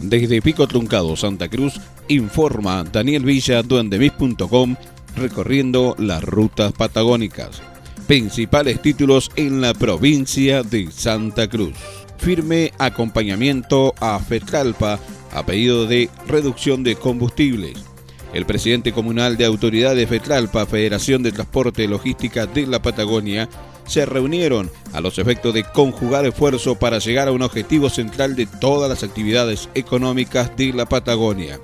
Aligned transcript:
Desde 0.00 0.40
Pico 0.40 0.68
Truncado, 0.68 1.16
Santa 1.16 1.48
Cruz, 1.48 1.80
informa 2.06 2.84
Daniel 2.84 3.24
Villa, 3.24 3.62
duendemis.com, 3.62 4.76
recorriendo 5.16 5.96
las 5.98 6.22
rutas 6.22 6.72
patagónicas. 6.72 7.60
Principales 8.06 8.80
títulos 8.80 9.30
en 9.34 9.60
la 9.60 9.74
provincia 9.74 10.62
de 10.62 10.90
Santa 10.92 11.48
Cruz. 11.48 11.74
Firme 12.18 12.72
acompañamiento 12.78 13.92
a 14.00 14.18
FETRALPA 14.20 15.00
a 15.32 15.44
pedido 15.44 15.86
de 15.86 16.08
reducción 16.26 16.84
de 16.84 16.94
combustibles. 16.94 17.84
El 18.32 18.46
presidente 18.46 18.92
comunal 18.92 19.36
de 19.36 19.46
autoridad 19.46 19.96
de 19.96 20.06
FETRALPA, 20.06 20.66
Federación 20.66 21.22
de 21.22 21.32
Transporte 21.32 21.84
y 21.84 21.86
Logística 21.86 22.46
de 22.46 22.66
la 22.66 22.80
Patagonia, 22.80 23.48
se 23.88 24.06
reunieron 24.06 24.70
a 24.92 25.00
los 25.00 25.18
efectos 25.18 25.54
de 25.54 25.64
conjugar 25.64 26.26
esfuerzo 26.26 26.76
para 26.76 26.98
llegar 26.98 27.26
a 27.26 27.32
un 27.32 27.42
objetivo 27.42 27.90
central 27.90 28.36
de 28.36 28.46
todas 28.46 28.88
las 28.88 29.02
actividades 29.02 29.68
económicas 29.74 30.56
de 30.56 30.72
la 30.72 30.86
Patagonia. 30.86 31.58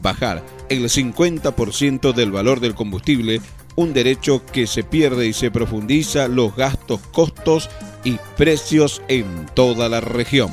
Bajar 0.00 0.44
el 0.68 0.84
50% 0.84 2.12
del 2.12 2.30
valor 2.30 2.60
del 2.60 2.74
combustible, 2.74 3.40
un 3.74 3.92
derecho 3.92 4.44
que 4.44 4.66
se 4.66 4.84
pierde 4.84 5.26
y 5.26 5.32
se 5.32 5.50
profundiza 5.50 6.28
los 6.28 6.54
gastos, 6.54 7.00
costos 7.12 7.70
y 8.04 8.18
precios 8.36 9.02
en 9.08 9.46
toda 9.54 9.88
la 9.88 10.00
región. 10.00 10.50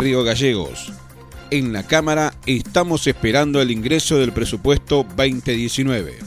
Río 0.00 0.24
Gallegos. 0.24 0.92
En 1.50 1.72
la 1.72 1.84
Cámara 1.84 2.34
estamos 2.46 3.06
esperando 3.06 3.60
el 3.60 3.70
ingreso 3.70 4.18
del 4.18 4.32
presupuesto 4.32 5.06
2019. 5.16 6.18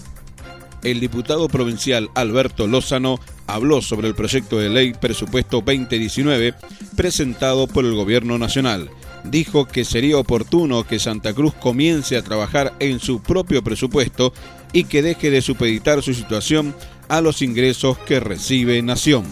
El 0.83 0.99
diputado 0.99 1.49
provincial 1.49 2.09
Alberto 2.13 2.67
Lozano 2.67 3.19
habló 3.47 3.81
sobre 3.81 4.07
el 4.07 4.15
proyecto 4.15 4.59
de 4.59 4.69
ley 4.69 4.93
presupuesto 4.93 5.61
2019 5.65 6.53
presentado 6.95 7.67
por 7.67 7.85
el 7.85 7.95
Gobierno 7.95 8.37
Nacional. 8.37 8.89
Dijo 9.23 9.65
que 9.65 9.83
sería 9.83 10.17
oportuno 10.17 10.85
que 10.85 10.99
Santa 10.99 11.33
Cruz 11.33 11.53
comience 11.53 12.17
a 12.17 12.23
trabajar 12.23 12.73
en 12.79 12.99
su 12.99 13.21
propio 13.21 13.63
presupuesto 13.63 14.33
y 14.73 14.83
que 14.83 15.01
deje 15.01 15.31
de 15.31 15.41
supeditar 15.41 16.03
su 16.03 16.13
situación 16.13 16.75
a 17.09 17.21
los 17.21 17.41
ingresos 17.41 17.97
que 17.99 18.19
recibe 18.19 18.81
Nación. 18.81 19.25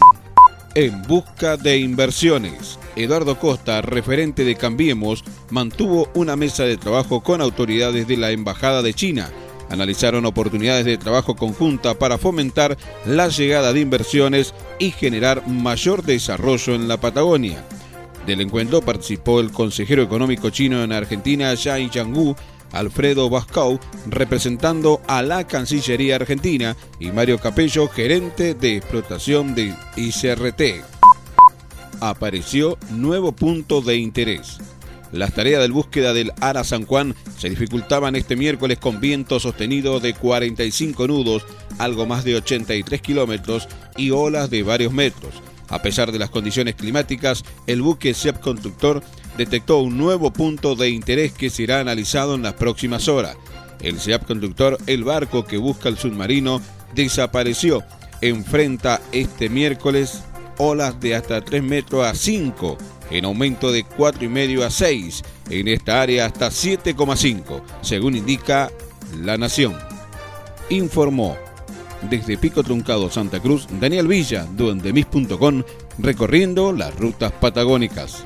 En 0.73 1.01
busca 1.03 1.55
de 1.55 1.77
inversiones, 1.77 2.79
Eduardo 2.97 3.39
Costa, 3.39 3.81
referente 3.81 4.43
de 4.43 4.55
Cambiemos, 4.55 5.23
mantuvo 5.49 6.09
una 6.15 6.35
mesa 6.35 6.63
de 6.63 6.75
trabajo 6.75 7.21
con 7.21 7.41
autoridades 7.41 8.07
de 8.07 8.17
la 8.17 8.31
Embajada 8.31 8.81
de 8.81 8.93
China 8.93 9.31
analizaron 9.69 10.25
oportunidades 10.25 10.85
de 10.85 10.97
trabajo 10.97 11.35
conjunta 11.35 11.93
para 11.95 12.17
fomentar 12.17 12.77
la 13.05 13.27
llegada 13.27 13.73
de 13.73 13.81
inversiones 13.81 14.53
y 14.79 14.91
generar 14.91 15.47
mayor 15.47 16.03
desarrollo 16.03 16.75
en 16.75 16.87
la 16.87 16.97
Patagonia. 16.97 17.63
Del 18.25 18.41
encuentro 18.41 18.81
participó 18.81 19.39
el 19.39 19.51
consejero 19.51 20.01
económico 20.01 20.49
chino 20.49 20.83
en 20.83 20.91
Argentina, 20.91 21.53
Yang 21.53 21.91
Changgu, 21.91 22.35
Alfredo 22.71 23.29
Bascau, 23.29 23.79
representando 24.07 25.01
a 25.07 25.21
la 25.21 25.45
Cancillería 25.45 26.15
Argentina, 26.15 26.75
y 26.99 27.11
Mario 27.11 27.37
Capello, 27.39 27.87
gerente 27.87 28.53
de 28.53 28.77
explotación 28.77 29.55
de 29.55 29.73
ICRT. 29.95 30.83
Apareció 32.01 32.77
nuevo 32.89 33.31
punto 33.31 33.81
de 33.81 33.97
interés. 33.97 34.57
Las 35.15 35.33
tareas 35.33 35.61
de 35.61 35.69
búsqueda 35.69 36.13
del 36.13 36.33
Ara 36.41 36.65
San 36.65 36.85
Juan 36.85 37.15
se 37.37 37.49
dificultaban 37.49 38.17
este 38.17 38.35
miércoles 38.35 38.79
con 38.79 38.99
viento 38.99 39.39
sostenido 39.39 40.01
de 40.01 40.13
45 40.13 41.07
nudos, 41.07 41.45
algo 41.77 42.05
más 42.05 42.25
de 42.25 42.35
83 42.35 43.01
kilómetros 43.01 43.69
y 43.95 44.11
olas 44.11 44.49
de 44.49 44.63
varios 44.63 44.91
metros. 44.91 45.33
A 45.69 45.81
pesar 45.81 46.11
de 46.11 46.19
las 46.19 46.29
condiciones 46.31 46.75
climáticas, 46.75 47.45
el 47.65 47.81
buque 47.81 48.13
SEP 48.13 48.41
Constructor 48.41 49.01
detectó 49.37 49.79
un 49.79 49.97
nuevo 49.97 50.33
punto 50.33 50.75
de 50.75 50.89
interés 50.89 51.31
que 51.31 51.49
será 51.49 51.79
analizado 51.79 52.35
en 52.35 52.43
las 52.43 52.55
próximas 52.55 53.07
horas. 53.07 53.37
El 53.81 54.01
SEAP 54.01 54.25
Conductor, 54.25 54.77
el 54.85 55.05
barco 55.05 55.45
que 55.45 55.57
busca 55.57 55.87
el 55.87 55.97
submarino, 55.97 56.61
desapareció. 56.93 57.83
Enfrenta 58.19 58.99
este 59.13 59.47
miércoles 59.47 60.23
olas 60.57 60.99
de 60.99 61.15
hasta 61.15 61.41
3 61.41 61.63
metros 61.63 62.05
a 62.05 62.15
5 62.15 62.77
en 63.11 63.25
aumento 63.25 63.71
de 63.71 63.85
4,5 63.85 64.63
a 64.63 64.69
6, 64.69 65.23
en 65.49 65.67
esta 65.67 66.01
área 66.01 66.25
hasta 66.25 66.47
7,5, 66.47 67.61
según 67.81 68.15
indica 68.15 68.71
La 69.21 69.37
Nación. 69.37 69.75
Informó 70.69 71.37
desde 72.09 72.37
Pico 72.37 72.63
Truncado 72.63 73.09
Santa 73.09 73.39
Cruz 73.39 73.67
Daniel 73.79 74.07
Villa, 74.07 74.45
duendemis.com, 74.55 75.63
recorriendo 75.97 76.71
las 76.71 76.95
rutas 76.95 77.31
patagónicas. 77.31 78.23